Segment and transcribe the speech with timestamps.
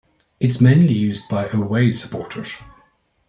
[0.39, 2.53] It is mainly used by away supporters.